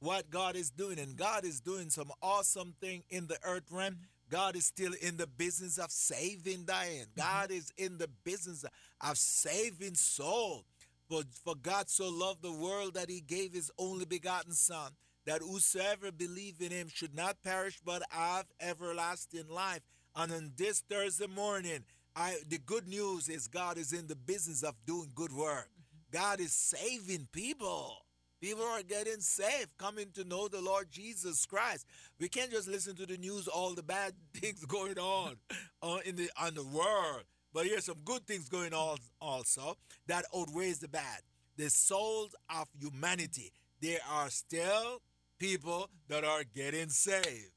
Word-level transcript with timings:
what 0.00 0.30
God 0.30 0.56
is 0.56 0.70
doing, 0.70 0.98
and 0.98 1.16
God 1.16 1.44
is 1.44 1.60
doing 1.60 1.90
some 1.90 2.10
awesome 2.22 2.74
thing 2.80 3.04
in 3.10 3.26
the 3.26 3.38
earth 3.44 3.70
realm. 3.70 3.98
God 4.30 4.56
is 4.56 4.64
still 4.64 4.92
in 5.02 5.16
the 5.16 5.26
business 5.26 5.76
of 5.76 5.90
saving 5.90 6.64
Diane. 6.64 7.06
Mm-hmm. 7.16 7.20
God 7.20 7.50
is 7.50 7.72
in 7.76 7.98
the 7.98 8.08
business 8.24 8.64
of 9.00 9.18
saving 9.18 9.94
soul. 9.94 10.64
For, 11.08 11.22
for 11.44 11.56
God 11.56 11.88
so 11.90 12.08
loved 12.08 12.40
the 12.40 12.52
world 12.52 12.94
that 12.94 13.10
he 13.10 13.20
gave 13.20 13.52
his 13.52 13.70
only 13.76 14.04
begotten 14.04 14.52
Son, 14.52 14.92
that 15.26 15.42
whosoever 15.42 16.12
believe 16.12 16.60
in 16.60 16.70
him 16.70 16.88
should 16.88 17.14
not 17.14 17.42
perish 17.42 17.80
but 17.84 18.02
have 18.10 18.46
everlasting 18.60 19.48
life. 19.48 19.80
And 20.14 20.32
on 20.32 20.52
this 20.56 20.80
Thursday 20.88 21.26
morning, 21.26 21.80
I 22.14 22.36
the 22.48 22.58
good 22.58 22.86
news 22.86 23.28
is 23.28 23.48
God 23.48 23.76
is 23.76 23.92
in 23.92 24.06
the 24.06 24.16
business 24.16 24.62
of 24.62 24.74
doing 24.86 25.10
good 25.14 25.32
work. 25.32 25.68
Mm-hmm. 25.68 26.18
God 26.18 26.40
is 26.40 26.52
saving 26.52 27.26
people. 27.32 27.96
People 28.40 28.64
are 28.64 28.82
getting 28.82 29.20
saved, 29.20 29.76
coming 29.76 30.06
to 30.14 30.24
know 30.24 30.48
the 30.48 30.62
Lord 30.62 30.90
Jesus 30.90 31.44
Christ. 31.44 31.86
We 32.18 32.28
can't 32.28 32.50
just 32.50 32.68
listen 32.68 32.96
to 32.96 33.06
the 33.06 33.18
news, 33.18 33.48
all 33.48 33.74
the 33.74 33.82
bad 33.82 34.14
things 34.34 34.64
going 34.64 34.98
on 34.98 35.36
uh, 35.82 35.98
in 36.06 36.16
the 36.16 36.30
on 36.40 36.54
the 36.54 36.64
world. 36.64 37.24
But 37.52 37.66
here's 37.66 37.84
some 37.84 37.98
good 38.04 38.26
things 38.26 38.48
going 38.48 38.72
on 38.72 38.96
also 39.20 39.76
that 40.06 40.24
outweighs 40.34 40.78
the 40.78 40.88
bad. 40.88 41.20
The 41.56 41.68
souls 41.68 42.34
of 42.48 42.68
humanity. 42.78 43.52
There 43.82 43.98
are 44.10 44.30
still 44.30 45.02
people 45.38 45.90
that 46.08 46.24
are 46.24 46.44
getting 46.54 46.88
saved. 46.88 47.50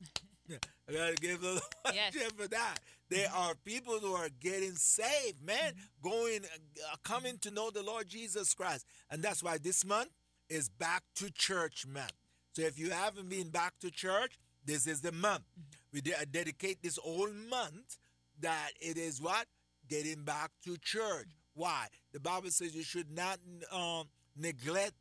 I 0.89 0.91
gotta 0.91 1.15
give 1.15 1.39
the 1.39 1.47
Lord 1.85 1.95
yes. 1.95 2.13
for 2.35 2.47
that. 2.49 2.79
There 3.09 3.29
are 3.33 3.53
people 3.63 3.99
who 3.99 4.13
are 4.13 4.29
getting 4.41 4.73
saved, 4.73 5.41
man, 5.45 5.73
going, 6.01 6.41
uh, 6.43 6.95
coming 7.03 7.37
to 7.39 7.51
know 7.51 7.69
the 7.69 7.83
Lord 7.83 8.07
Jesus 8.09 8.53
Christ, 8.53 8.85
and 9.09 9.21
that's 9.21 9.43
why 9.43 9.57
this 9.57 9.85
month 9.85 10.09
is 10.49 10.69
back 10.69 11.03
to 11.15 11.31
church 11.31 11.85
month. 11.87 12.13
So 12.53 12.61
if 12.61 12.77
you 12.77 12.91
haven't 12.91 13.29
been 13.29 13.49
back 13.49 13.73
to 13.81 13.89
church, 13.89 14.37
this 14.65 14.87
is 14.87 15.01
the 15.01 15.11
month. 15.11 15.43
Mm-hmm. 15.59 15.71
We 15.93 16.01
de- 16.01 16.25
dedicate 16.31 16.81
this 16.81 16.97
whole 16.97 17.31
month 17.49 17.97
that 18.41 18.71
it 18.79 18.97
is 18.97 19.21
what? 19.21 19.45
Getting 19.89 20.23
back 20.23 20.51
to 20.65 20.77
church. 20.77 21.27
Mm-hmm. 21.27 21.61
Why? 21.61 21.87
The 22.13 22.19
Bible 22.19 22.49
says 22.49 22.75
you 22.75 22.83
should 22.83 23.11
not 23.11 23.39
um, 23.71 24.07
neglect 24.37 24.93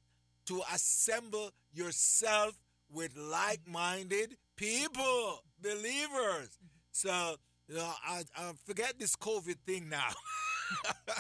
to 0.47 0.63
assemble 0.73 1.51
yourself 1.73 2.59
with 2.91 3.15
mm-hmm. 3.15 3.31
like 3.31 3.61
minded 3.67 4.37
people, 4.57 5.43
believers. 5.61 6.59
So, 6.93 7.37
you 7.69 7.77
know, 7.77 7.91
I, 8.07 8.23
I 8.37 8.53
forget 8.67 8.95
this 8.99 9.17
COVID 9.17 9.57
thing 9.67 9.89
now. 9.89 10.09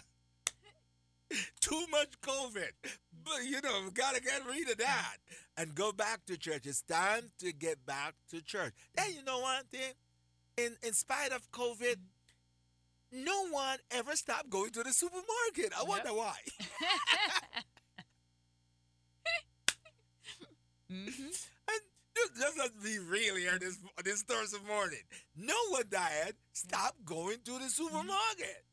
Too 1.60 1.86
much 1.90 2.20
COVID. 2.20 2.70
But, 3.24 3.44
you 3.46 3.60
know, 3.62 3.90
got 3.94 4.14
to 4.14 4.22
get 4.22 4.46
rid 4.46 4.68
of 4.70 4.78
that 4.78 5.16
and 5.56 5.74
go 5.74 5.92
back 5.92 6.24
to 6.26 6.36
church. 6.36 6.66
It's 6.66 6.82
time 6.82 7.30
to 7.38 7.52
get 7.52 7.84
back 7.86 8.14
to 8.30 8.42
church. 8.42 8.72
Then, 8.94 9.12
you 9.14 9.24
know 9.24 9.40
one 9.40 9.64
thing? 9.70 9.92
In, 10.56 10.76
in 10.82 10.92
spite 10.92 11.32
of 11.32 11.50
COVID, 11.52 11.96
no 13.12 13.48
one 13.48 13.78
ever 13.90 14.16
stopped 14.16 14.50
going 14.50 14.70
to 14.70 14.82
the 14.82 14.92
supermarket. 14.92 15.72
I 15.78 15.84
wonder 15.84 16.12
why. 16.12 16.34
mm-hmm. 20.92 21.22
And 21.22 21.80
just 22.36 22.58
let's 22.58 22.72
be 22.82 22.98
real 22.98 23.36
here 23.36 23.58
this 23.58 23.78
this 24.04 24.22
Thursday 24.22 24.58
morning. 24.66 25.02
No 25.36 25.54
one 25.70 25.84
died. 25.90 26.34
Stop 26.52 26.96
going 27.04 27.38
to 27.44 27.58
the 27.58 27.68
supermarket. 27.68 28.64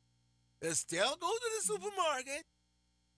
They 0.61 0.71
still 0.71 1.15
go 1.19 1.27
to 1.27 1.49
the 1.57 1.65
supermarket. 1.65 2.43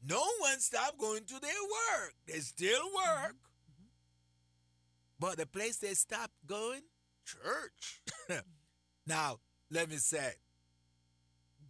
No 0.08 0.24
one 0.40 0.60
stopped 0.60 0.98
going 0.98 1.26
to 1.26 1.40
their 1.40 1.52
work. 1.52 2.14
They 2.28 2.40
still 2.40 2.86
work. 2.86 3.36
Mm-hmm. 3.36 3.88
But 5.20 5.38
the 5.38 5.46
place 5.46 5.78
they 5.78 5.94
stopped 5.94 6.34
going, 6.48 6.82
church. 7.26 8.02
now, 9.08 9.40
let 9.70 9.90
me 9.90 9.98
say, 9.98 10.34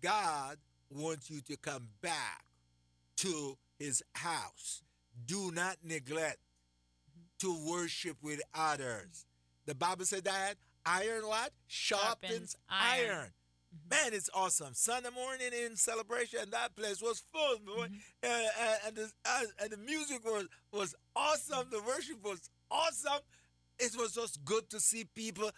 God 0.02 0.58
wants 0.90 1.30
you 1.30 1.42
to 1.42 1.58
come 1.58 1.88
back 2.02 2.44
to 3.18 3.58
his 3.78 4.03
house. 4.14 4.84
Do 5.26 5.52
not 5.52 5.78
neglect 5.84 6.40
to 7.40 7.56
worship 7.70 8.18
with 8.22 8.42
others. 8.53 9.26
The 9.66 9.76
Bible 9.76 10.06
said 10.06 10.24
that 10.26 10.56
iron 10.86 11.28
what? 11.28 11.52
Sharpens, 11.68 12.22
Sharpens 12.32 12.56
iron. 12.70 13.09
iron. 13.09 13.28
Mm-hmm. 13.74 13.90
Man, 13.90 14.14
it's 14.14 14.30
awesome. 14.34 14.74
Sunday 14.74 15.09
morning 15.16 15.52
in 15.66 15.76
celebration, 15.76 16.40
that 16.52 16.76
place 16.76 17.02
was 17.02 17.24
full, 17.34 17.59
boy. 17.59 17.88
Mm-hmm. 17.88 17.94
And, 18.24 18.48
and, 18.62 18.80
and, 18.88 18.96
the, 18.96 19.12
and 19.64 19.72
the 19.72 19.78
music 19.78 20.24
was, 20.26 20.48
was 20.72 20.96
awesome. 21.16 21.68
The 21.72 21.82
worship 21.82 22.24
was 22.24 22.50
awesome. 22.70 23.22
It 23.80 23.96
was 23.98 24.14
just 24.14 24.44
good 24.46 24.70
to 24.70 24.80
see 24.80 25.06
people 25.06 25.50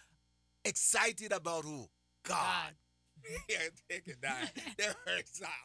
excited 0.64 1.32
about 1.32 1.64
who? 1.64 1.88
God. 2.24 2.72
Yeah, 3.48 3.56
take 3.88 4.06
it, 4.08 4.20
Diane. 4.20 4.48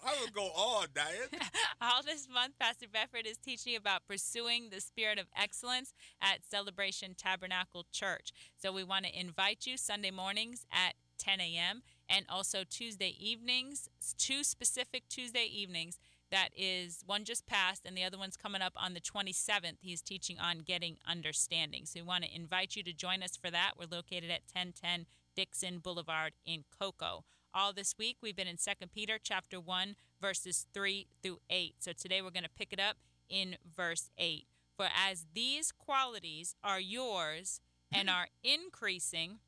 I 0.06 0.22
would 0.22 0.34
go 0.34 0.46
on, 0.46 0.88
Diane. 0.94 1.42
All 1.81 2.02
this 2.04 2.28
month, 2.34 2.54
Pastor 2.58 2.86
Beckford 2.92 3.26
is 3.26 3.38
teaching 3.38 3.76
about 3.76 4.08
pursuing 4.08 4.70
the 4.70 4.80
spirit 4.80 5.20
of 5.20 5.26
excellence 5.38 5.94
at 6.22 6.46
Celebration 6.50 7.16
Tabernacle 7.18 7.86
Church. 7.92 8.31
So 8.56 8.72
we 8.72 8.86
want 8.86 9.06
to 9.06 9.20
invite 9.20 9.66
you 9.66 9.76
Sunday 9.76 10.12
mornings 10.12 10.66
at 10.72 10.94
10 11.18 11.42
a.m. 11.42 11.81
and 12.09 12.25
also 12.28 12.64
Tuesday 12.70 13.16
evenings, 13.20 13.90
two 14.18 14.44
specific 14.44 15.03
Tuesday 15.09 15.46
evenings. 15.46 16.00
That 16.31 16.50
is 16.56 17.03
one 17.06 17.24
just 17.24 17.47
passed, 17.47 17.86
and 17.86 17.97
the 17.97 18.03
other 18.03 18.18
one's 18.18 18.38
coming 18.38 18.62
up 18.62 18.74
on 18.75 18.94
the 18.94 19.00
27th. 19.00 19.78
He's 19.81 20.02
teaching 20.02 20.38
on 20.40 20.59
getting 20.59 20.98
understanding. 21.08 21.86
So 21.86 22.00
we 22.00 22.06
want 22.06 22.24
to 22.24 22.36
invite 22.36 22.75
you 22.75 22.84
to 22.84 22.94
join 22.94 23.24
us 23.24 23.36
for 23.36 23.50
that. 23.50 23.74
We're 23.80 23.88
located 23.90 24.30
at 24.30 24.44
1010 24.53 25.08
Dixon 25.36 25.80
Boulevard 25.80 26.34
in 26.46 26.66
Cocoa. 26.80 27.24
All 27.53 27.74
this 27.74 27.96
week 27.98 28.18
we've 28.22 28.36
been 28.36 28.48
in 28.48 28.58
2 28.58 28.88
Peter 28.94 29.18
chapter 29.22 29.59
1 29.59 29.96
verses 30.22 30.68
3 30.74 31.08
through 31.24 31.40
8. 31.50 31.75
So 31.80 31.94
today 31.94 32.22
we're 32.22 32.30
going 32.30 32.44
to 32.44 32.50
pick 32.50 32.72
it 32.72 32.80
up 32.80 32.98
in 33.28 33.56
verse 33.75 34.12
8. 34.18 34.46
For 34.78 34.88
as 34.96 35.25
these 35.34 35.72
qualities 35.72 36.56
are 36.64 36.80
yours 36.80 37.59
and 37.92 38.09
are 38.09 38.28
increasing 38.44 39.40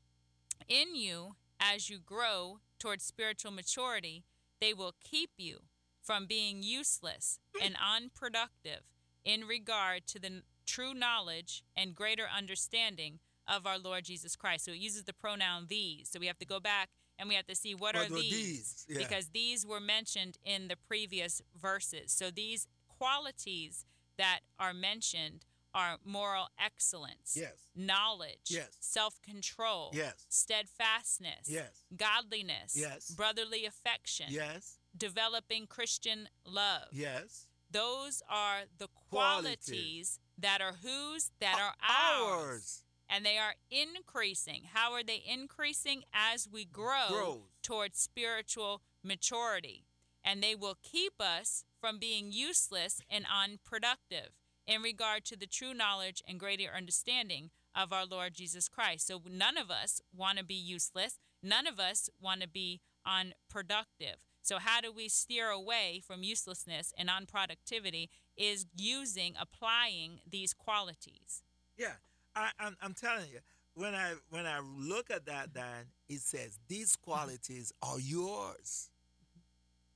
in 0.68 0.96
you 0.96 1.36
as 1.62 1.88
you 1.88 1.98
grow 1.98 2.58
towards 2.78 3.04
spiritual 3.04 3.52
maturity, 3.52 4.24
they 4.60 4.74
will 4.74 4.94
keep 5.02 5.30
you 5.36 5.60
from 6.02 6.26
being 6.26 6.62
useless 6.62 7.38
and 7.62 7.76
unproductive 7.80 8.80
in 9.24 9.42
regard 9.42 10.06
to 10.08 10.18
the 10.18 10.42
true 10.66 10.94
knowledge 10.94 11.62
and 11.76 11.94
greater 11.94 12.26
understanding 12.36 13.20
of 13.46 13.66
our 13.66 13.78
Lord 13.78 14.04
Jesus 14.04 14.36
Christ. 14.36 14.64
So 14.64 14.72
it 14.72 14.78
uses 14.78 15.04
the 15.04 15.12
pronoun 15.12 15.66
these. 15.68 16.08
So 16.10 16.18
we 16.18 16.26
have 16.26 16.38
to 16.38 16.46
go 16.46 16.60
back 16.60 16.88
and 17.18 17.28
we 17.28 17.34
have 17.34 17.46
to 17.46 17.54
see 17.54 17.74
what, 17.74 17.94
what 17.94 18.10
are 18.10 18.14
these, 18.14 18.30
these? 18.30 18.86
Yeah. 18.88 18.98
because 18.98 19.28
these 19.28 19.66
were 19.66 19.80
mentioned 19.80 20.38
in 20.44 20.68
the 20.68 20.76
previous 20.76 21.40
verses. 21.60 22.12
So 22.12 22.30
these 22.30 22.66
qualities 22.88 23.84
that 24.18 24.40
are 24.58 24.74
mentioned 24.74 25.44
are 25.74 25.96
moral 26.04 26.48
excellence, 26.62 27.34
yes. 27.34 27.54
knowledge, 27.74 28.48
yes. 28.48 28.68
self-control, 28.80 29.90
yes. 29.92 30.26
steadfastness, 30.28 31.48
yes. 31.48 31.84
godliness, 31.96 32.74
yes. 32.76 33.10
brotherly 33.10 33.64
affection, 33.64 34.26
yes. 34.28 34.78
developing 34.96 35.66
Christian 35.66 36.28
love. 36.44 36.88
Yes. 36.92 37.46
Those 37.70 38.22
are 38.28 38.64
the 38.76 38.88
qualities, 39.08 39.64
qualities. 39.66 40.20
that 40.38 40.60
are 40.60 40.74
whose 40.82 41.30
that 41.40 41.56
are 41.58 41.74
ours. 41.80 42.42
ours 42.44 42.82
and 43.12 43.26
they 43.26 43.36
are 43.36 43.54
increasing. 43.70 44.62
How 44.72 44.92
are 44.92 45.02
they 45.02 45.22
increasing? 45.26 46.02
As 46.14 46.48
we 46.50 46.64
grow 46.64 47.08
Grows. 47.10 47.38
towards 47.62 47.98
spiritual 47.98 48.80
maturity. 49.04 49.84
And 50.24 50.42
they 50.42 50.54
will 50.54 50.78
keep 50.82 51.14
us 51.20 51.64
from 51.80 51.98
being 51.98 52.32
useless 52.32 53.00
and 53.10 53.26
unproductive 53.30 54.30
in 54.66 54.82
regard 54.82 55.24
to 55.26 55.36
the 55.36 55.46
true 55.46 55.74
knowledge 55.74 56.22
and 56.26 56.38
greater 56.38 56.70
understanding 56.74 57.50
of 57.74 57.92
our 57.92 58.06
Lord 58.06 58.34
Jesus 58.34 58.68
Christ. 58.68 59.06
So 59.06 59.22
none 59.30 59.56
of 59.56 59.70
us 59.70 60.00
want 60.14 60.38
to 60.38 60.44
be 60.44 60.54
useless. 60.54 61.18
None 61.42 61.66
of 61.66 61.80
us 61.80 62.08
want 62.20 62.42
to 62.42 62.48
be 62.48 62.80
unproductive. 63.06 64.16
So, 64.44 64.58
how 64.58 64.80
do 64.80 64.92
we 64.92 65.08
steer 65.08 65.50
away 65.50 66.02
from 66.04 66.24
uselessness 66.24 66.92
and 66.98 67.08
unproductivity? 67.08 68.08
Is 68.36 68.66
using, 68.74 69.34
applying 69.38 70.20
these 70.28 70.54
qualities. 70.54 71.42
Yeah. 71.76 71.92
I, 72.34 72.50
I'm, 72.58 72.76
I'm 72.80 72.94
telling 72.94 73.26
you, 73.30 73.40
when 73.74 73.94
I 73.94 74.14
when 74.30 74.46
I 74.46 74.60
look 74.60 75.10
at 75.10 75.26
that, 75.26 75.52
Dan, 75.52 75.86
it 76.08 76.20
says 76.20 76.58
these 76.68 76.96
mm-hmm. 76.96 77.10
qualities 77.10 77.72
are 77.82 78.00
yours. 78.00 78.90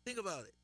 Think 0.04 0.18
about 0.18 0.44
it. 0.44 0.54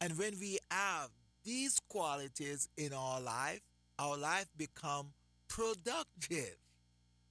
And 0.00 0.16
when 0.16 0.38
we 0.40 0.58
have 0.70 1.10
these 1.44 1.80
qualities 1.88 2.68
in 2.76 2.92
our 2.92 3.20
life, 3.20 3.60
our 3.98 4.16
life 4.16 4.46
become 4.56 5.12
productive. 5.48 6.56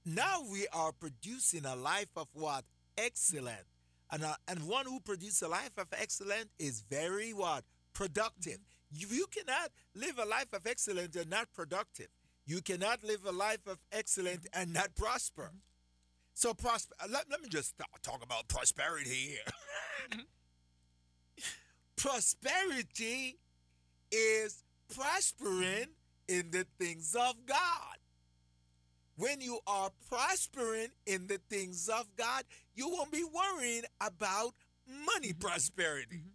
Now 0.04 0.42
we 0.50 0.66
are 0.72 0.92
producing 0.92 1.64
a 1.64 1.76
life 1.76 2.08
of 2.16 2.28
what? 2.32 2.64
Excellent. 2.96 3.66
And, 4.10 4.24
uh, 4.24 4.34
and 4.48 4.66
one 4.66 4.86
who 4.86 5.00
produces 5.00 5.42
a 5.42 5.48
life 5.48 5.76
of 5.78 5.86
excellence 5.92 6.50
is 6.58 6.82
very 6.88 7.32
what? 7.32 7.64
Productive. 7.92 8.58
You, 8.90 9.06
you 9.10 9.26
cannot 9.26 9.70
live 9.94 10.18
a 10.18 10.24
life 10.24 10.52
of 10.52 10.66
excellence 10.66 11.14
and 11.16 11.30
not 11.30 11.48
productive. 11.54 12.08
You 12.46 12.60
cannot 12.62 13.04
live 13.04 13.24
a 13.26 13.32
life 13.32 13.66
of 13.66 13.78
excellence 13.92 14.46
and 14.52 14.72
not 14.72 14.94
prosper. 14.96 15.52
So 16.34 16.54
prosper. 16.54 16.94
Uh, 17.00 17.06
let, 17.10 17.26
let 17.30 17.40
me 17.42 17.48
just 17.48 17.76
talk, 17.78 18.02
talk 18.02 18.24
about 18.24 18.48
prosperity 18.48 19.36
here. 20.10 20.18
prosperity 21.96 23.36
is 24.10 24.62
prospering 24.94 25.86
in 26.28 26.50
the 26.50 26.66
things 26.78 27.14
of 27.14 27.34
God. 27.46 27.96
When 29.16 29.40
you 29.40 29.58
are 29.66 29.90
prospering 30.08 30.88
in 31.06 31.26
the 31.26 31.38
things 31.50 31.88
of 31.88 32.06
God, 32.16 32.44
you 32.74 32.88
won't 32.88 33.12
be 33.12 33.24
worrying 33.24 33.82
about 34.00 34.54
money 34.86 35.30
mm-hmm. 35.30 35.40
prosperity. 35.40 36.16
Mm-hmm. 36.16 36.28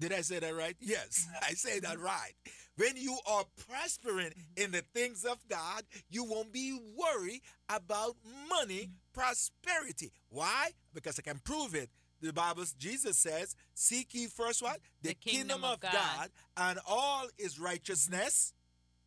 Did 0.00 0.12
I 0.12 0.22
say 0.22 0.38
that 0.38 0.54
right? 0.54 0.76
Yes, 0.80 1.28
I 1.42 1.52
say 1.52 1.80
that 1.80 1.96
mm-hmm. 1.96 2.04
right. 2.04 2.32
When 2.76 2.96
you 2.96 3.18
are 3.26 3.44
prospering 3.68 4.30
mm-hmm. 4.30 4.64
in 4.64 4.70
the 4.70 4.82
things 4.94 5.24
of 5.24 5.36
God, 5.48 5.82
you 6.08 6.24
won't 6.24 6.52
be 6.52 6.78
worried 6.96 7.42
about 7.68 8.16
money 8.48 8.90
prosperity. 9.12 10.12
Why? 10.30 10.70
Because 10.94 11.18
I 11.18 11.22
can 11.22 11.40
prove 11.44 11.74
it 11.74 11.90
the 12.22 12.32
Bible, 12.32 12.64
Jesus 12.78 13.18
says, 13.18 13.56
seek 13.74 14.14
ye 14.14 14.26
first 14.26 14.62
what? 14.62 14.78
The, 15.02 15.08
the 15.08 15.14
kingdom, 15.14 15.60
kingdom, 15.60 15.64
of 15.64 15.80
God. 15.80 15.92
God. 15.92 16.30
and 16.56 16.78
all 16.86 17.26
his 17.36 17.58
righteousness. 17.58 18.54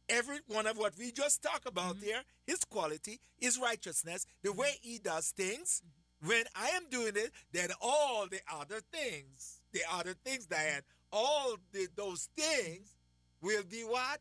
Every 0.08 0.38
one 0.48 0.68
of 0.68 0.78
what 0.78 0.94
we 1.00 1.12
just 1.12 1.42
talked 1.42 1.68
about 1.68 1.96
mm-hmm. 1.96 2.06
here, 2.06 2.22
his 2.46 2.64
quality, 2.66 3.20
his 3.40 3.58
righteousness, 3.60 4.26
the 4.44 4.54
way 4.54 4.74
he 4.82 5.00
does 5.00 5.30
things. 5.30 5.82
Mm-hmm. 5.82 6.30
When 6.30 6.44
I 6.56 6.70
am 6.70 6.84
doing 6.92 7.14
it, 7.16 7.32
then 7.52 7.70
all 7.82 8.28
the 8.30 8.40
other 8.54 8.82
things, 8.92 9.62
the 9.72 9.82
other 9.92 10.14
things, 10.24 10.46
Diane, 10.46 10.82
all 11.12 11.56
the, 11.72 11.88
those 11.96 12.30
things 12.38 12.96
will 13.42 13.64
be 13.64 13.82
what? 13.82 14.20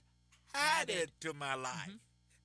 Added, 0.55 0.96
Added 0.96 1.11
to 1.20 1.32
my 1.35 1.55
life. 1.55 1.73
Mm-hmm. 1.88 1.96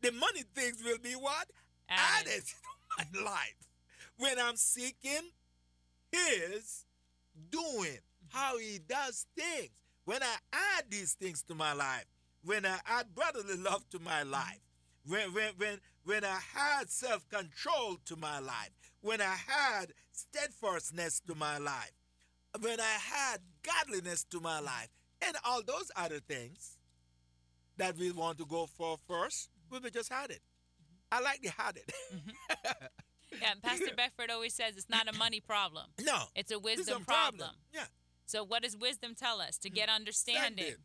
The 0.01 0.11
money 0.13 0.43
things 0.55 0.81
will 0.83 0.97
be 0.97 1.13
what? 1.13 1.47
Added, 1.89 2.31
Added 2.31 2.43
to 3.13 3.19
my 3.19 3.31
life. 3.31 3.55
When 4.17 4.37
I'm 4.39 4.55
seeking 4.57 5.29
his 6.11 6.85
doing, 7.49 7.99
how 8.29 8.57
he 8.57 8.79
does 8.87 9.25
things. 9.37 9.69
When 10.05 10.23
I 10.23 10.35
add 10.53 10.85
these 10.89 11.13
things 11.13 11.43
to 11.43 11.55
my 11.55 11.73
life, 11.73 12.05
when 12.43 12.65
I 12.65 12.77
add 12.85 13.13
brotherly 13.13 13.57
love 13.57 13.87
to 13.89 13.99
my 13.99 14.23
life, 14.23 14.59
when, 15.05 15.33
when, 15.33 15.51
when, 15.57 15.79
when 16.03 16.23
I 16.23 16.39
had 16.53 16.89
self 16.89 17.27
control 17.29 17.97
to 18.05 18.15
my 18.15 18.39
life, 18.39 18.71
when 19.01 19.21
I 19.21 19.35
had 19.47 19.93
steadfastness 20.11 21.21
to 21.27 21.35
my 21.35 21.57
life, 21.57 21.93
when 22.59 22.79
I 22.79 22.83
had 22.83 23.39
godliness 23.63 24.23
to 24.31 24.39
my 24.39 24.59
life, 24.59 24.89
and 25.21 25.35
all 25.45 25.61
those 25.65 25.91
other 25.95 26.19
things 26.19 26.77
that 27.77 27.97
we 27.97 28.11
want 28.11 28.37
to 28.39 28.45
go 28.45 28.65
for 28.65 28.97
first, 29.07 29.49
we 29.71 29.89
just 29.91 30.11
had 30.11 30.31
it. 30.31 30.41
I 31.11 31.21
like 31.21 31.41
the 31.41 31.49
had 31.49 31.77
it. 31.77 31.91
Mm-hmm. 32.13 32.85
Yeah, 33.41 33.53
Pastor 33.61 33.95
Beckford 33.95 34.29
always 34.29 34.53
says 34.53 34.75
it's 34.75 34.89
not 34.89 35.07
a 35.07 35.17
money 35.17 35.39
problem. 35.39 35.85
No. 36.05 36.23
It's 36.35 36.51
a 36.51 36.59
wisdom 36.59 37.03
problem. 37.03 37.37
problem. 37.37 37.49
Yeah. 37.73 37.85
So 38.25 38.43
what 38.43 38.63
does 38.63 38.75
wisdom 38.75 39.15
tell 39.15 39.41
us? 39.41 39.57
To 39.59 39.69
get 39.69 39.89
mm. 39.89 39.95
understanding. 39.95 40.75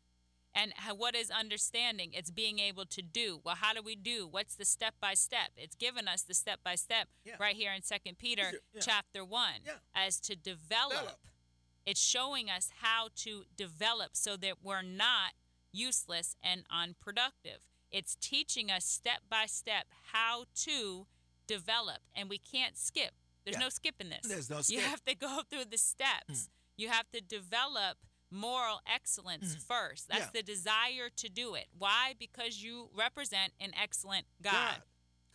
And 0.54 0.72
what 0.96 1.16
is 1.16 1.30
understanding? 1.30 2.10
It's 2.12 2.30
being 2.30 2.60
able 2.60 2.86
to 2.86 3.02
do. 3.02 3.40
Well, 3.42 3.56
how 3.56 3.72
do 3.72 3.82
we 3.82 3.96
do? 3.96 4.28
What's 4.30 4.54
the 4.54 4.64
step 4.64 4.94
by 5.00 5.14
step? 5.14 5.50
It's 5.56 5.74
given 5.74 6.06
us 6.06 6.22
the 6.22 6.34
step 6.34 6.60
by 6.64 6.76
step 6.76 7.08
right 7.40 7.56
here 7.56 7.72
in 7.72 7.82
Second 7.82 8.18
Peter 8.18 8.52
yeah. 8.72 8.80
chapter 8.80 9.24
one 9.24 9.62
yeah. 9.66 9.72
as 9.94 10.20
to 10.20 10.36
develop. 10.36 10.92
develop. 10.92 11.18
It's 11.86 12.00
showing 12.00 12.48
us 12.48 12.70
how 12.80 13.08
to 13.16 13.44
develop 13.56 14.10
so 14.12 14.36
that 14.36 14.62
we're 14.62 14.82
not 14.82 15.32
useless 15.72 16.36
and 16.42 16.64
unproductive. 16.70 17.58
It's 17.90 18.16
teaching 18.20 18.70
us 18.70 18.84
step 18.84 19.20
by 19.28 19.46
step 19.46 19.86
how 20.12 20.44
to 20.64 21.06
develop, 21.46 21.98
and 22.14 22.28
we 22.28 22.38
can't 22.38 22.76
skip. 22.76 23.12
There's 23.44 23.56
yeah. 23.56 23.64
no 23.64 23.68
skipping 23.68 24.08
this. 24.08 24.26
There's 24.26 24.50
no 24.50 24.60
skip. 24.62 24.76
You 24.76 24.84
have 24.84 25.04
to 25.04 25.14
go 25.14 25.40
through 25.50 25.66
the 25.70 25.78
steps. 25.78 26.30
Mm. 26.32 26.48
You 26.76 26.88
have 26.88 27.10
to 27.12 27.20
develop 27.20 27.98
moral 28.30 28.80
excellence 28.92 29.54
mm. 29.54 29.62
first. 29.62 30.08
That's 30.08 30.22
yeah. 30.22 30.30
the 30.34 30.42
desire 30.42 31.08
to 31.16 31.28
do 31.28 31.54
it. 31.54 31.66
Why? 31.76 32.14
Because 32.18 32.62
you 32.62 32.88
represent 32.96 33.52
an 33.60 33.70
excellent 33.80 34.26
God. 34.42 34.52
God. 34.52 34.76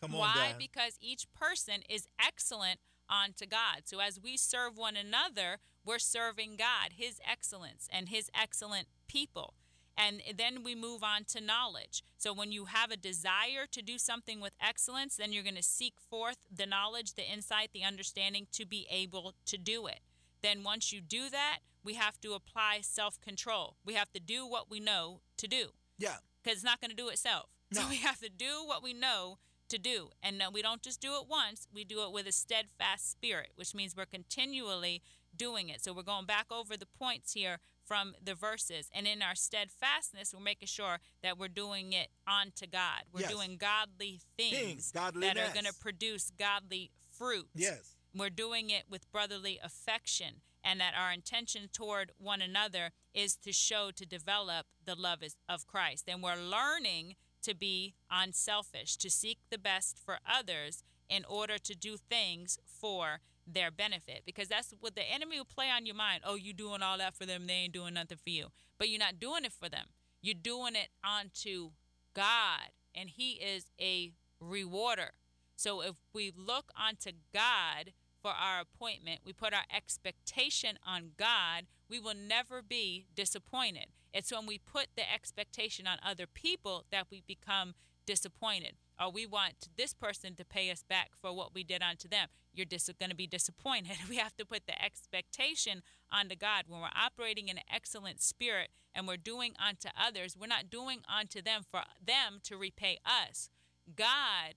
Come 0.01 0.15
on, 0.15 0.21
Why? 0.21 0.55
Because 0.57 0.97
each 1.01 1.31
person 1.33 1.81
is 1.89 2.07
excellent 2.19 2.79
unto 3.09 3.45
God. 3.45 3.81
So 3.85 3.99
as 3.99 4.19
we 4.19 4.37
serve 4.37 4.77
one 4.77 4.95
another, 4.95 5.57
we're 5.85 5.99
serving 5.99 6.55
God, 6.57 6.93
His 6.95 7.19
excellence, 7.29 7.87
and 7.91 8.09
His 8.09 8.29
excellent 8.39 8.87
people. 9.07 9.55
And 9.97 10.21
then 10.37 10.63
we 10.63 10.75
move 10.75 11.03
on 11.03 11.25
to 11.25 11.41
knowledge. 11.41 12.03
So 12.17 12.33
when 12.33 12.51
you 12.51 12.65
have 12.65 12.91
a 12.91 12.97
desire 12.97 13.65
to 13.71 13.81
do 13.81 13.97
something 13.97 14.39
with 14.39 14.53
excellence, 14.61 15.17
then 15.17 15.33
you're 15.33 15.43
going 15.43 15.55
to 15.55 15.63
seek 15.63 15.95
forth 15.99 16.37
the 16.49 16.65
knowledge, 16.65 17.15
the 17.15 17.29
insight, 17.29 17.71
the 17.73 17.83
understanding 17.83 18.47
to 18.53 18.65
be 18.65 18.87
able 18.89 19.33
to 19.45 19.57
do 19.57 19.87
it. 19.87 19.99
Then 20.41 20.63
once 20.63 20.93
you 20.93 21.01
do 21.01 21.29
that, 21.29 21.59
we 21.83 21.95
have 21.95 22.19
to 22.21 22.33
apply 22.33 22.79
self 22.81 23.19
control. 23.19 23.75
We 23.85 23.93
have 23.93 24.11
to 24.13 24.19
do 24.19 24.45
what 24.47 24.69
we 24.69 24.79
know 24.79 25.21
to 25.37 25.47
do. 25.47 25.69
Yeah. 25.97 26.17
Because 26.41 26.57
it's 26.57 26.65
not 26.65 26.79
going 26.79 26.91
to 26.91 26.95
do 26.95 27.09
itself. 27.09 27.49
No. 27.73 27.81
So 27.81 27.87
we 27.89 27.97
have 27.97 28.19
to 28.19 28.29
do 28.29 28.63
what 28.65 28.83
we 28.83 28.93
know 28.93 29.37
to 29.69 29.77
do. 29.77 30.09
And 30.21 30.41
we 30.53 30.61
don't 30.61 30.81
just 30.81 30.99
do 31.01 31.15
it 31.15 31.27
once, 31.29 31.67
we 31.73 31.83
do 31.83 32.03
it 32.03 32.11
with 32.11 32.27
a 32.27 32.31
steadfast 32.31 33.11
spirit, 33.11 33.51
which 33.55 33.73
means 33.73 33.95
we're 33.95 34.05
continually 34.05 35.01
doing 35.35 35.69
it. 35.69 35.83
So 35.83 35.93
we're 35.93 36.03
going 36.03 36.25
back 36.25 36.47
over 36.51 36.75
the 36.75 36.85
points 36.87 37.33
here 37.33 37.59
from 37.89 38.13
the 38.23 38.35
verses. 38.35 38.87
And 38.93 39.07
in 39.07 39.23
our 39.23 39.33
steadfastness, 39.33 40.31
we're 40.31 40.43
making 40.43 40.67
sure 40.67 40.99
that 41.23 41.39
we're 41.39 41.47
doing 41.47 41.91
it 41.91 42.09
unto 42.27 42.67
God. 42.67 43.01
We're 43.11 43.21
yes. 43.21 43.31
doing 43.31 43.57
godly 43.57 44.21
things, 44.37 44.91
that 44.91 45.15
are 45.15 45.53
going 45.53 45.65
to 45.65 45.73
produce 45.81 46.31
godly 46.37 46.91
fruit. 47.09 47.49
Yes. 47.55 47.95
We're 48.15 48.29
doing 48.29 48.69
it 48.69 48.83
with 48.87 49.11
brotherly 49.11 49.59
affection, 49.63 50.41
and 50.63 50.79
that 50.79 50.93
our 50.95 51.11
intention 51.11 51.67
toward 51.73 52.11
one 52.19 52.43
another 52.43 52.91
is 53.11 53.35
to 53.37 53.51
show, 53.51 53.89
to 53.95 54.05
develop 54.05 54.67
the 54.85 54.93
love 54.93 55.23
of 55.47 55.65
Christ. 55.65 56.05
And 56.07 56.21
we're 56.21 56.35
learning 56.35 57.15
to 57.41 57.55
be 57.55 57.95
unselfish, 58.11 58.97
to 58.97 59.09
seek 59.09 59.39
the 59.49 59.57
best 59.57 59.97
for 59.97 60.19
others 60.29 60.83
in 61.09 61.25
order 61.25 61.57
to 61.57 61.75
do 61.75 61.97
things 61.97 62.59
for 62.65 63.21
their 63.53 63.71
benefit 63.71 64.23
because 64.25 64.47
that's 64.47 64.73
what 64.79 64.95
the 64.95 65.03
enemy 65.03 65.37
will 65.37 65.45
play 65.45 65.69
on 65.69 65.85
your 65.85 65.95
mind. 65.95 66.21
Oh, 66.25 66.35
you 66.35 66.53
doing 66.53 66.81
all 66.81 66.97
that 66.97 67.15
for 67.15 67.25
them, 67.25 67.47
they 67.47 67.53
ain't 67.53 67.73
doing 67.73 67.93
nothing 67.93 68.17
for 68.17 68.29
you. 68.29 68.47
But 68.77 68.89
you're 68.89 68.99
not 68.99 69.19
doing 69.19 69.45
it 69.45 69.53
for 69.53 69.69
them. 69.69 69.87
You're 70.21 70.33
doing 70.33 70.75
it 70.75 70.89
unto 71.03 71.71
God, 72.13 72.71
and 72.93 73.09
He 73.09 73.33
is 73.33 73.71
a 73.79 74.13
rewarder. 74.39 75.11
So 75.55 75.81
if 75.81 75.95
we 76.13 76.31
look 76.35 76.71
unto 76.75 77.11
God 77.33 77.93
for 78.21 78.31
our 78.31 78.61
appointment, 78.61 79.21
we 79.25 79.33
put 79.33 79.53
our 79.53 79.65
expectation 79.75 80.77
on 80.85 81.11
God, 81.17 81.65
we 81.89 81.99
will 81.99 82.15
never 82.15 82.61
be 82.61 83.05
disappointed. 83.15 83.87
It's 84.13 84.31
when 84.31 84.45
we 84.45 84.57
put 84.57 84.87
the 84.95 85.11
expectation 85.11 85.87
on 85.87 85.97
other 86.05 86.27
people 86.27 86.85
that 86.91 87.07
we 87.11 87.21
become 87.25 87.75
disappointed 88.05 88.73
or 88.99 89.11
we 89.11 89.25
want 89.25 89.69
this 89.77 89.93
person 89.93 90.35
to 90.35 90.45
pay 90.45 90.69
us 90.71 90.83
back 90.83 91.11
for 91.21 91.33
what 91.33 91.53
we 91.53 91.63
did 91.63 91.81
unto 91.81 92.07
them. 92.07 92.27
You're 92.53 92.65
dis- 92.65 92.89
going 92.99 93.09
to 93.09 93.15
be 93.15 93.27
disappointed. 93.27 93.97
We 94.09 94.17
have 94.17 94.35
to 94.37 94.45
put 94.45 94.65
the 94.65 94.83
expectation 94.83 95.83
onto 96.11 96.35
God. 96.35 96.65
When 96.67 96.81
we're 96.81 96.87
operating 96.95 97.47
in 97.47 97.57
an 97.57 97.63
excellent 97.73 98.21
spirit 98.21 98.69
and 98.93 99.07
we're 99.07 99.17
doing 99.17 99.53
unto 99.63 99.89
others, 99.97 100.35
we're 100.39 100.47
not 100.47 100.69
doing 100.69 101.01
unto 101.07 101.41
them 101.41 101.61
for 101.69 101.81
them 102.03 102.39
to 102.43 102.57
repay 102.57 102.99
us. 103.05 103.49
God 103.95 104.55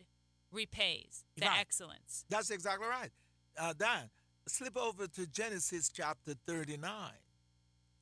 repays 0.51 1.25
the 1.37 1.47
right. 1.47 1.61
excellence. 1.61 2.25
That's 2.29 2.51
exactly 2.51 2.89
right. 2.89 3.11
Uh, 3.59 3.75
Dan, 3.79 4.11
slip 4.47 4.77
over 4.77 5.07
to 5.07 5.27
Genesis 5.27 5.89
chapter 5.89 6.35
39. 6.47 6.91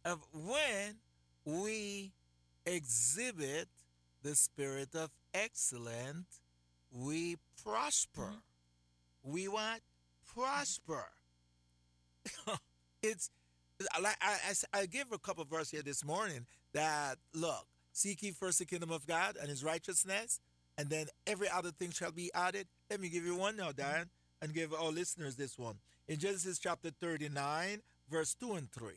Of 0.05 0.21
when 0.33 0.97
we 1.45 2.13
exhibit 2.65 3.69
the 4.23 4.35
spirit 4.35 4.95
of 4.95 5.11
excellent, 5.35 6.27
we 6.93 7.37
prosper. 7.63 8.23
Mm-hmm. 8.23 9.33
We 9.33 9.49
want 9.49 9.81
prosper. 10.35 11.05
it's 13.03 13.31
like 14.03 14.17
I, 14.21 14.37
I, 14.75 14.81
I 14.81 14.87
gave 14.87 15.13
a 15.13 15.19
couple 15.19 15.43
of 15.43 15.49
verses 15.49 15.71
here 15.71 15.83
this 15.83 16.05
morning 16.05 16.47
that 16.73 17.17
look, 17.35 17.67
seek 17.93 18.23
ye 18.23 18.31
first 18.33 18.59
the 18.59 18.65
kingdom 18.65 18.91
of 18.91 19.07
God 19.07 19.37
and 19.41 19.49
his 19.49 19.65
righteousness, 19.65 20.41
and 20.79 20.89
then 20.89 21.07
every 21.27 21.49
other 21.49 21.71
thing 21.71 21.91
shall 21.91 22.13
be 22.13 22.31
added. 22.35 22.67
Let 22.91 23.01
me 23.01 23.09
give 23.09 23.25
you 23.25 23.37
one 23.37 23.57
now, 23.57 23.73
Dan, 23.73 24.07
and 24.43 24.55
give 24.55 24.73
our 24.73 24.91
listeners 24.91 25.37
this 25.37 25.59
one. 25.59 25.77
In 26.09 26.19
Genesis 26.19 26.59
chapter 26.59 26.91
39, 26.91 27.81
verse 28.11 28.35
2 28.35 28.55
and 28.55 28.71
3. 28.71 28.93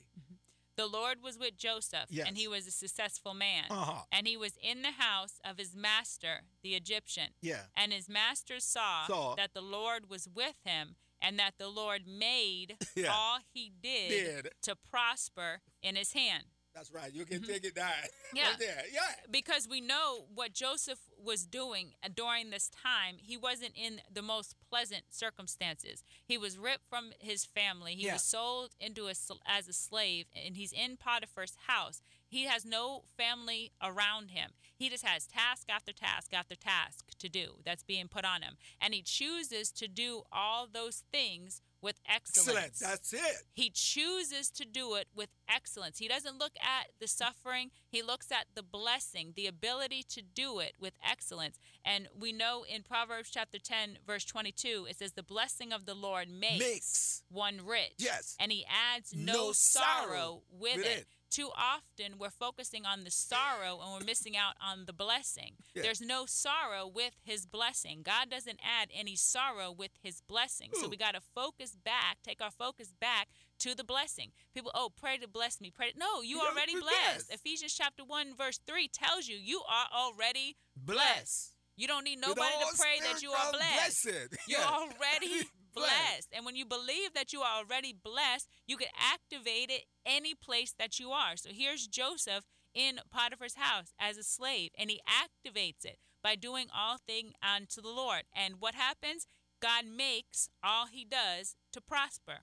The 0.76 0.88
Lord 0.88 1.18
was 1.22 1.38
with 1.38 1.56
Joseph, 1.58 2.06
Yes. 2.10 2.28
and 2.28 2.38
he 2.38 2.48
was 2.48 2.66
a 2.68 2.72
successful 2.72 3.34
man. 3.34 3.66
Uh-huh. 3.70 4.02
And 4.12 4.28
he 4.28 4.36
was 4.38 4.54
in 4.62 4.82
the 4.82 4.92
house 4.98 5.40
of 5.46 5.58
his 5.58 5.76
master, 5.76 6.42
the 6.64 6.74
Egyptian. 6.76 7.30
Yeah. 7.42 7.62
And 7.76 7.94
his 7.94 8.10
master 8.10 8.60
saw, 8.60 9.06
Saw. 9.06 9.36
that 9.36 9.54
the 9.54 9.62
Lord 9.62 10.10
was 10.10 10.28
with 10.34 10.56
him, 10.66 10.96
and 11.22 11.38
that 11.38 11.54
the 11.60 11.70
Lord 11.70 12.08
made 12.08 12.78
Yeah. 12.96 13.14
all 13.14 13.40
he 13.54 13.72
did, 13.82 14.10
Did. 14.44 14.50
to 14.64 14.76
prosper 14.76 15.62
in 15.82 15.96
his 15.96 16.14
hand. 16.14 16.46
That's 16.74 16.92
right. 16.92 17.14
You 17.14 17.24
can 17.26 17.44
take 17.44 17.64
it 17.66 17.76
down. 17.76 17.86
Mm-hmm. 17.88 18.08
Yeah. 18.36 18.50
Right 18.50 18.60
there. 18.60 18.84
Yeah. 18.92 19.02
Because 19.30 19.68
we 19.70 19.80
know 19.80 20.26
what 20.34 20.54
Joseph 20.54 20.98
was 21.24 21.46
doing 21.46 21.90
uh, 22.04 22.10
during 22.14 22.50
this 22.50 22.68
time, 22.70 23.18
he 23.20 23.38
wasn't 23.38 23.74
in 23.76 24.02
the 24.12 24.24
most 24.24 24.56
pleasant 24.72 25.04
circumstances. 25.12 26.04
He 26.26 26.36
was 26.36 26.58
ripped 26.58 26.90
from 26.90 27.12
his 27.20 27.46
family. 27.46 27.94
He 27.94 28.08
Yeah. 28.08 28.14
was 28.14 28.24
sold 28.24 28.72
into 28.80 29.06
a 29.06 29.14
as 29.46 29.68
a 29.68 29.74
slave, 29.74 30.26
and 30.36 30.56
he's 30.58 30.74
in 30.74 30.98
Potiphar's 30.98 31.56
house. 31.68 32.02
He 32.28 32.46
has 32.46 32.66
no 32.66 33.04
family 33.16 33.72
around 33.84 34.32
him. 34.32 34.54
He 34.76 34.90
just 34.90 35.06
has 35.06 35.28
task 35.28 35.68
after 35.70 35.94
task 35.94 36.34
after 36.34 36.56
task 36.56 37.12
to 37.20 37.30
do 37.30 37.58
that's 37.64 37.84
being 37.84 38.08
put 38.08 38.26
on 38.26 38.42
him, 38.42 38.58
and 38.82 38.96
he 38.96 39.04
chooses 39.04 39.72
to 39.74 39.88
do 39.88 40.24
all 40.32 40.66
those 40.66 41.04
things 41.12 41.62
with 41.84 42.00
excellence. 42.10 42.48
Excellent. 42.48 42.80
That's 42.80 43.14
it. 43.14 43.44
He 43.54 43.70
chooses 43.70 44.50
to 44.52 44.66
do 44.66 44.96
it 44.96 45.08
with 45.14 45.30
excellence. 45.48 46.00
He 46.00 46.08
doesn't 46.08 46.40
look 46.40 46.54
at 46.62 46.88
the 47.00 47.08
suffering, 47.08 47.70
he 47.90 48.02
looks 48.02 48.32
at 48.32 48.46
the 48.56 48.64
blessing, 48.64 49.34
the 49.36 49.46
ability 49.48 50.04
to 50.10 50.22
do 50.22 50.60
it 50.60 50.74
with 50.80 50.94
excellence. 51.08 51.60
And 51.86 52.08
we 52.18 52.32
know 52.32 52.64
in 52.68 52.82
Proverbs 52.84 53.30
chapter 53.30 53.60
10, 53.60 54.00
verse 54.08 54.24
22, 54.26 54.88
it 54.90 54.98
says, 54.98 55.12
The 55.12 55.24
blessing 55.24 55.74
of 55.74 55.86
the 55.86 55.94
Lord 55.94 56.30
makes, 56.30 56.60
Makes. 56.60 57.24
one 57.30 57.60
rich. 57.66 57.94
Yes. 57.98 58.36
And 58.40 58.52
he 58.52 58.66
adds 58.96 59.14
no, 59.14 59.34
No 59.34 59.52
sorrow, 59.52 59.86
sorrow 60.08 60.42
with, 60.52 60.78
with 60.78 60.86
it. 60.86 60.98
it. 61.00 61.08
Too 61.34 61.50
often 61.58 62.20
we're 62.20 62.30
focusing 62.30 62.86
on 62.86 63.04
the 63.06 63.10
sorrow 63.10 63.80
and 63.82 63.92
we're 63.94 64.06
missing 64.06 64.38
out 64.38 64.54
on 64.62 64.86
the 64.86 64.94
blessing. 64.94 65.54
Yeah. 65.74 65.82
There's 65.82 66.00
no 66.00 66.26
sorrow 66.28 66.86
with 66.88 67.14
his 67.24 67.48
blessing. 67.48 68.02
God 68.04 68.30
doesn't 68.30 68.60
add 68.64 68.90
any 68.94 69.16
sorrow 69.16 69.72
with 69.72 69.90
his 70.04 70.22
blessing. 70.22 70.70
So 70.74 70.88
we 70.88 70.96
got 70.96 71.16
to 71.16 71.22
focus 71.34 71.76
back, 71.84 72.18
take 72.24 72.40
our 72.40 72.52
focus 72.52 72.94
back 73.02 73.30
to 73.62 73.74
the 73.74 73.84
blessing. 73.84 74.30
People, 74.54 74.70
oh, 74.76 74.92
pray 74.96 75.18
to 75.18 75.28
bless 75.28 75.60
me. 75.60 75.72
Pray. 75.72 75.92
No, 75.98 76.22
you 76.22 76.38
Yeah, 76.38 76.52
already 76.52 76.74
blessed. 76.74 77.28
blessed. 77.30 77.34
Ephesians 77.34 77.74
chapter 77.74 78.04
1, 78.06 78.36
verse 78.38 78.60
3 78.68 78.88
tells 78.90 79.28
you 79.28 79.36
you 79.36 79.64
are 79.68 79.88
already 79.92 80.56
blessed. 80.78 81.56
You 81.76 81.88
don't 81.88 82.04
need 82.04 82.20
nobody 82.20 82.46
to 82.60 82.78
pray 82.78 83.00
that 83.12 83.24
you 83.24 83.32
are 83.32 83.52
blessed. 83.52 84.04
blessed. 84.04 84.36
You're 84.48 84.60
Yeah. 84.60 84.70
already 84.70 85.48
blessed. 85.74 86.30
And 86.32 86.46
when 86.46 86.56
you 86.56 86.66
believe 86.66 87.14
that 87.14 87.34
you 87.34 87.42
are 87.42 87.60
already 87.60 87.94
blessed, 87.94 88.48
you 88.68 88.78
can 88.78 88.90
activate 88.98 89.70
it 89.70 89.84
any 90.06 90.34
place 90.34 90.74
that 90.78 91.00
you 91.00 91.12
are. 91.12 91.36
So 91.36 91.50
here's 91.52 91.88
Joseph 91.88 92.46
in 92.74 93.00
Potiphar's 93.12 93.56
house 93.56 93.94
as 94.00 94.18
a 94.18 94.24
slave, 94.24 94.72
and 94.78 94.90
he 94.90 95.02
activates 95.08 95.86
it 95.86 95.98
by 96.24 96.36
doing 96.36 96.68
all 96.76 96.98
things 96.98 97.34
unto 97.44 97.82
the 97.82 97.90
Lord. 97.90 98.24
And 98.36 98.56
what 98.60 98.76
happens? 98.76 99.28
God 99.62 99.86
makes 99.86 100.50
all 100.64 100.88
he 100.88 101.06
does 101.06 101.56
to 101.72 101.82
prosper. 101.82 102.40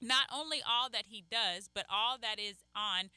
Not 0.00 0.26
only 0.32 0.58
all 0.66 0.88
that 0.90 1.06
he 1.06 1.24
does, 1.28 1.68
but 1.72 1.86
all 1.90 2.16
that 2.20 2.38
is 2.38 2.56
on 2.74 3.10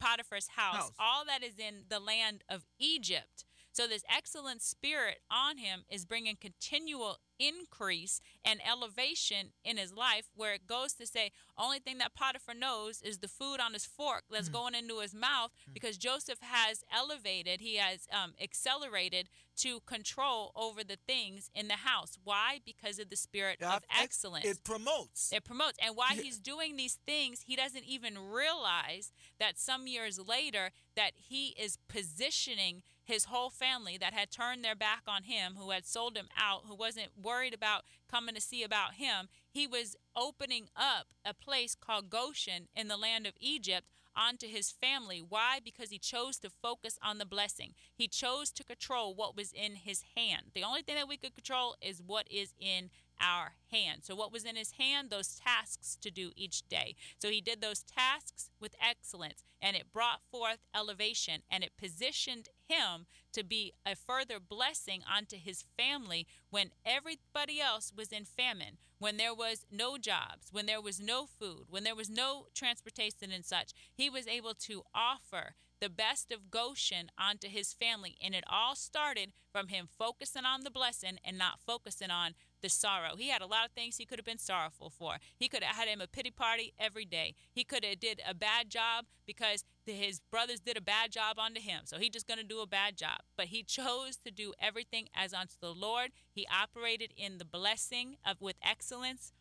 Potiphar's 0.00 0.48
house, 0.56 0.76
House. 0.76 0.92
all 0.98 1.24
that 1.26 1.42
is 1.42 1.58
in 1.58 1.84
the 1.88 2.00
land 2.00 2.42
of 2.48 2.64
Egypt. 2.78 3.44
So, 3.72 3.86
this 3.86 4.04
excellent 4.08 4.62
spirit 4.62 5.18
on 5.30 5.58
him 5.58 5.84
is 5.90 6.04
bringing 6.04 6.36
continual 6.36 7.18
increase 7.38 8.20
and 8.44 8.60
elevation 8.68 9.52
in 9.64 9.76
his 9.76 9.92
life, 9.92 10.26
where 10.34 10.54
it 10.54 10.66
goes 10.66 10.92
to 10.94 11.06
say, 11.06 11.30
only 11.58 11.78
thing 11.78 11.98
that 11.98 12.14
Potiphar 12.14 12.54
knows 12.54 13.00
is 13.02 13.18
the 13.18 13.28
food 13.28 13.60
on 13.60 13.72
his 13.72 13.84
fork 13.84 14.24
that's 14.30 14.48
going 14.48 14.74
into 14.74 15.00
his 15.00 15.14
mouth 15.14 15.50
because 15.72 15.96
Joseph 15.96 16.38
has 16.40 16.84
elevated, 16.94 17.60
he 17.60 17.76
has 17.76 18.06
um, 18.12 18.32
accelerated 18.42 19.28
to 19.56 19.80
control 19.86 20.50
over 20.56 20.82
the 20.82 20.96
things 21.06 21.50
in 21.54 21.68
the 21.68 21.74
house. 21.74 22.18
Why? 22.24 22.60
Because 22.64 22.98
of 22.98 23.08
the 23.08 23.16
spirit 23.16 23.62
of 23.62 23.82
ex- 23.90 24.02
excellence. 24.02 24.44
It 24.44 24.64
promotes. 24.64 25.32
It 25.32 25.44
promotes. 25.44 25.78
And 25.80 25.94
while 25.96 26.14
Yeah. 26.16 26.22
he's 26.22 26.38
doing 26.38 26.76
these 26.76 26.98
things, 27.06 27.42
he 27.46 27.54
doesn't 27.54 27.84
even 27.84 28.18
realize 28.18 29.12
that 29.38 29.58
some 29.58 29.86
years 29.86 30.18
later 30.18 30.70
that 30.96 31.12
he 31.16 31.48
is 31.58 31.78
positioning 31.88 32.82
his 33.04 33.26
whole 33.26 33.50
family 33.50 33.96
that 33.98 34.14
had 34.14 34.30
turned 34.30 34.64
their 34.64 34.74
back 34.74 35.02
on 35.06 35.24
him, 35.24 35.54
who 35.58 35.70
had 35.70 35.86
sold 35.86 36.16
him 36.16 36.28
out, 36.36 36.62
who 36.66 36.74
wasn't 36.74 37.10
worried 37.20 37.54
about 37.54 37.84
coming 38.10 38.34
to 38.34 38.40
see 38.40 38.62
about 38.62 38.94
him. 38.94 39.28
He 39.50 39.66
was 39.66 39.96
opening 40.16 40.68
up 40.74 41.08
a 41.24 41.34
place 41.34 41.74
called 41.74 42.10
Goshen 42.10 42.68
in 42.74 42.88
the 42.88 42.96
land 42.96 43.26
of 43.26 43.34
Egypt 43.38 43.86
onto 44.16 44.46
his 44.46 44.70
family. 44.70 45.20
Why? 45.26 45.58
Because 45.62 45.90
he 45.90 45.98
chose 45.98 46.38
to 46.38 46.50
focus 46.50 46.98
on 47.02 47.18
the 47.18 47.26
blessing. 47.26 47.74
He 47.94 48.08
chose 48.08 48.50
to 48.52 48.64
control 48.64 49.14
what 49.14 49.36
was 49.36 49.52
in 49.52 49.74
his 49.76 50.02
hand. 50.16 50.52
The 50.54 50.62
only 50.62 50.82
thing 50.82 50.96
that 50.96 51.08
we 51.08 51.16
could 51.16 51.34
control 51.34 51.76
is 51.80 52.02
what 52.04 52.30
is 52.30 52.54
in 52.58 52.90
our 53.20 53.54
hand. 53.70 54.00
So, 54.02 54.14
what 54.14 54.32
was 54.32 54.44
in 54.44 54.56
his 54.56 54.72
hand? 54.72 55.10
Those 55.10 55.40
tasks 55.40 55.96
to 56.00 56.10
do 56.10 56.32
each 56.36 56.68
day. 56.68 56.96
So, 57.18 57.28
he 57.28 57.40
did 57.40 57.60
those 57.60 57.82
tasks 57.82 58.50
with 58.60 58.74
excellence, 58.80 59.44
and 59.60 59.76
it 59.76 59.92
brought 59.92 60.20
forth 60.30 60.58
elevation 60.74 61.42
and 61.50 61.64
it 61.64 61.72
positioned 61.78 62.48
him 62.68 63.06
to 63.32 63.42
be 63.42 63.72
a 63.86 63.96
further 63.96 64.38
blessing 64.38 65.02
onto 65.10 65.36
his 65.36 65.64
family 65.76 66.26
when 66.50 66.70
everybody 66.84 67.60
else 67.60 67.92
was 67.96 68.12
in 68.12 68.24
famine, 68.24 68.78
when 68.98 69.16
there 69.16 69.34
was 69.34 69.66
no 69.70 69.96
jobs, 69.96 70.48
when 70.52 70.66
there 70.66 70.80
was 70.80 71.00
no 71.00 71.26
food, 71.26 71.64
when 71.70 71.84
there 71.84 71.94
was 71.94 72.10
no 72.10 72.46
transportation 72.54 73.32
and 73.32 73.44
such. 73.44 73.72
He 73.92 74.10
was 74.10 74.28
able 74.28 74.54
to 74.54 74.82
offer 74.94 75.54
the 75.80 75.90
best 75.90 76.32
of 76.32 76.50
Goshen 76.50 77.10
onto 77.18 77.48
his 77.48 77.72
family. 77.72 78.16
And 78.22 78.34
it 78.34 78.44
all 78.50 78.74
started 78.74 79.32
from 79.52 79.68
him 79.68 79.86
focusing 79.98 80.44
on 80.44 80.64
the 80.64 80.70
blessing 80.70 81.18
and 81.24 81.36
not 81.36 81.60
focusing 81.66 82.10
on 82.10 82.34
the 82.64 82.70
sorrow. 82.70 83.14
He 83.16 83.28
had 83.28 83.42
a 83.42 83.46
lot 83.46 83.66
of 83.66 83.72
things 83.72 83.98
he 83.98 84.06
could 84.06 84.18
have 84.18 84.24
been 84.24 84.38
sorrowful 84.38 84.88
for. 84.88 85.18
He 85.36 85.48
could 85.48 85.62
have 85.62 85.76
had 85.76 85.86
him 85.86 86.00
a 86.00 86.06
pity 86.06 86.30
party 86.30 86.72
every 86.78 87.04
day. 87.04 87.34
He 87.52 87.62
could 87.62 87.84
have 87.84 88.00
did 88.00 88.22
a 88.26 88.32
bad 88.32 88.70
job 88.70 89.04
because 89.26 89.64
his 89.84 90.20
brothers 90.30 90.60
did 90.60 90.78
a 90.78 90.80
bad 90.80 91.12
job 91.12 91.38
onto 91.38 91.60
him. 91.60 91.82
So 91.84 91.98
he 91.98 92.08
just 92.08 92.26
going 92.26 92.38
to 92.38 92.44
do 92.44 92.60
a 92.60 92.66
bad 92.66 92.96
job. 92.96 93.18
But 93.36 93.46
he 93.46 93.62
chose 93.62 94.16
to 94.24 94.30
do 94.30 94.54
everything 94.58 95.08
as 95.14 95.34
unto 95.34 95.56
the 95.60 95.74
Lord. 95.74 96.12
He 96.32 96.46
operated 96.50 97.12
in 97.18 97.36
the 97.36 97.44
blessing 97.44 98.16
of 98.24 98.40
with 98.40 98.56
excellence 98.62 99.34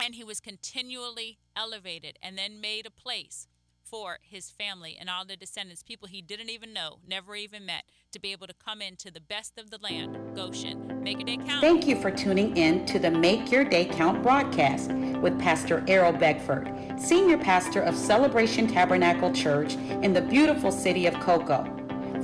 and 0.00 0.14
he 0.14 0.22
was 0.22 0.40
continually 0.40 1.38
elevated 1.56 2.16
and 2.22 2.38
then 2.38 2.60
made 2.60 2.86
a 2.86 2.90
place 2.90 3.48
for 3.92 4.18
his 4.22 4.50
family 4.50 4.96
and 4.98 5.08
all 5.10 5.26
the 5.26 5.36
descendants, 5.36 5.82
people 5.82 6.08
he 6.08 6.22
didn't 6.22 6.48
even 6.48 6.72
know, 6.72 6.96
never 7.06 7.36
even 7.36 7.66
met, 7.66 7.84
to 8.10 8.18
be 8.18 8.32
able 8.32 8.46
to 8.46 8.54
come 8.54 8.80
into 8.80 9.10
the 9.10 9.20
best 9.20 9.58
of 9.58 9.70
the 9.70 9.76
land, 9.82 10.16
Goshen. 10.34 11.02
Make 11.02 11.18
your 11.18 11.26
day 11.26 11.36
count. 11.36 11.60
Thank 11.60 11.86
you 11.86 12.00
for 12.00 12.10
tuning 12.10 12.56
in 12.56 12.86
to 12.86 12.98
the 12.98 13.10
Make 13.10 13.52
Your 13.52 13.64
Day 13.64 13.84
Count 13.84 14.22
broadcast 14.22 14.90
with 14.90 15.38
Pastor 15.38 15.84
Errol 15.86 16.12
Beckford, 16.12 16.72
Senior 16.98 17.36
Pastor 17.36 17.82
of 17.82 17.94
Celebration 17.94 18.66
Tabernacle 18.66 19.30
Church 19.30 19.74
in 19.74 20.14
the 20.14 20.22
beautiful 20.22 20.72
city 20.72 21.04
of 21.04 21.12
Cocoa. 21.20 21.64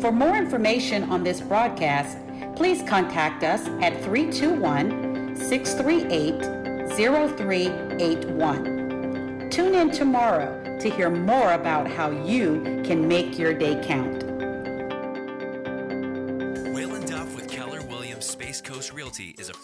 For 0.01 0.11
more 0.11 0.37
information 0.37 1.11
on 1.11 1.23
this 1.23 1.43
broadcast, 1.43 2.17
please 2.57 2.83
contact 2.89 3.45
us 3.45 3.67
at 3.83 4.03
321 4.05 5.37
638 5.37 6.95
0381. 6.97 9.51
Tune 9.51 9.75
in 9.75 9.91
tomorrow 9.91 10.58
to 10.81 10.91
hear 10.91 11.11
more 11.11 11.53
about 11.53 11.91
how 11.91 12.11
you 12.11 12.63
can 12.85 13.09
make 13.09 13.39
your 13.39 13.53
day 13.53 13.81
count. 13.85 14.38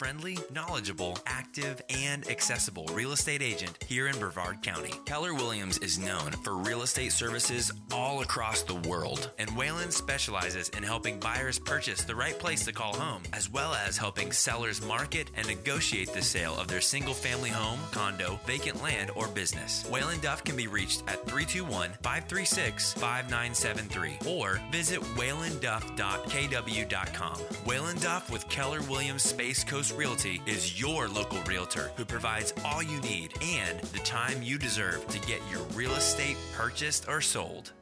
Friendly, 0.05 0.37
knowledgeable, 0.53 1.17
active, 1.25 1.81
and 1.89 2.29
accessible 2.29 2.85
real 2.93 3.13
estate 3.13 3.41
agent 3.41 3.83
here 3.89 4.07
in 4.07 4.15
Brevard 4.19 4.61
County. 4.61 4.93
Keller 5.07 5.33
Williams 5.33 5.79
is 5.79 5.99
known 5.99 6.33
for 6.43 6.59
real 6.59 6.83
estate 6.83 7.11
services 7.11 7.73
all 7.91 8.21
across 8.21 8.61
the 8.61 8.75
world, 8.75 9.31
and 9.39 9.49
Whalen 9.57 9.91
specializes 9.91 10.69
in 10.77 10.83
helping 10.83 11.19
buyers 11.19 11.59
purchase 11.59 12.05
the 12.05 12.15
right 12.15 12.39
place 12.39 12.67
to 12.67 12.73
call 12.73 12.95
home, 12.95 13.23
as 13.33 13.51
well 13.51 13.73
as 13.73 13.97
helping 13.97 14.31
sellers 14.31 14.87
market 14.87 15.31
and 15.37 15.47
negotiate 15.47 16.13
the 16.13 16.21
sale 16.21 16.55
of 16.59 16.69
their 16.69 16.83
single 16.83 17.15
family 17.15 17.49
home, 17.49 17.81
condo, 17.91 18.39
vacant 18.45 18.83
land, 18.83 19.11
or 19.15 19.27
business. 19.29 19.89
Whalen 19.89 20.21
Duff 20.21 20.45
can 20.45 20.55
be 20.55 20.67
reached 20.67 21.01
at 21.07 21.25
321 21.25 21.93
536 22.03 22.93
5973 22.93 24.19
or 24.31 24.61
visit 24.71 25.01
whalenduff.kw.com. 25.01 27.39
Whalen 27.65 27.99
Duff 28.01 28.31
with 28.31 28.47
Keller 28.51 28.83
Williams 28.83 29.23
Space 29.23 29.65
Coast 29.65 29.94
Realty 29.97 30.43
is 30.45 30.81
your 30.81 31.09
local 31.09 31.41
realtor 31.43 31.93
who 31.97 32.05
provides 32.05 32.53
all 32.65 32.83
you 32.83 33.01
need 33.01 33.33
and 33.41 33.79
the 33.79 34.01
time 34.01 34.43
you 34.43 34.59
deserve 34.59 35.07
to 35.09 35.21
get 35.21 35.41
your 35.51 35.63
real 35.75 35.93
estate 35.93 36.37
purchased 36.53 37.09
or 37.09 37.21
sold. 37.21 37.73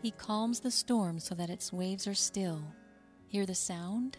He 0.00 0.10
calms 0.12 0.60
the 0.60 0.70
storm 0.70 1.18
so 1.18 1.34
that 1.34 1.50
its 1.50 1.70
waves 1.70 2.06
are 2.06 2.14
still. 2.14 2.62
Hear 3.26 3.44
the 3.44 3.54
sound? 3.54 4.16